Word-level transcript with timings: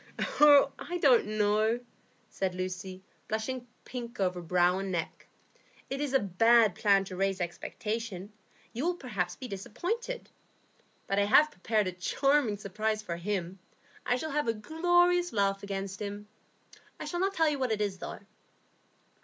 "Oh, 0.39 0.71
I 0.79 0.97
don't 0.97 1.27
know," 1.27 1.79
said 2.27 2.55
Lucy, 2.55 3.03
blushing 3.27 3.67
pink 3.85 4.19
over 4.19 4.41
brow 4.41 4.79
and 4.79 4.91
neck. 4.91 5.27
"It 5.91 6.01
is 6.01 6.11
a 6.15 6.19
bad 6.19 6.73
plan 6.73 7.03
to 7.05 7.15
raise 7.15 7.39
expectation; 7.39 8.33
you 8.73 8.83
will 8.87 8.95
perhaps 8.95 9.35
be 9.35 9.47
disappointed. 9.47 10.31
But 11.05 11.19
I 11.19 11.25
have 11.25 11.51
prepared 11.51 11.85
a 11.85 11.91
charming 11.91 12.57
surprise 12.57 13.03
for 13.03 13.17
him; 13.17 13.59
I 14.03 14.15
shall 14.15 14.31
have 14.31 14.47
a 14.47 14.55
glorious 14.55 15.33
laugh 15.33 15.61
against 15.61 16.01
him. 16.01 16.27
I 16.99 17.05
shall 17.05 17.19
not 17.19 17.35
tell 17.35 17.47
you 17.47 17.59
what 17.59 17.71
it 17.71 17.79
is, 17.79 17.99
though." 17.99 18.21